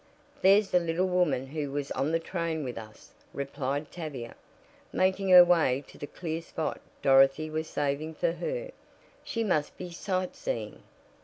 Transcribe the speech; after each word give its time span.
"There's 0.41 0.71
the 0.71 0.79
little 0.79 1.07
woman 1.07 1.45
who 1.45 1.71
was 1.71 1.91
on 1.91 2.11
the 2.11 2.17
train 2.17 2.63
with 2.63 2.75
us," 2.75 3.11
replied 3.33 3.91
Tavia, 3.91 4.33
making 4.91 5.29
her 5.29 5.45
way 5.45 5.83
to 5.89 5.97
the 5.99 6.07
clear 6.07 6.41
spot 6.41 6.81
Dorothy 7.03 7.51
was 7.51 7.67
saving 7.67 8.15
for 8.15 8.31
her. 8.31 8.71
She 9.23 9.43
must 9.43 9.77
be 9.77 9.91
sightseeing." 9.91 10.81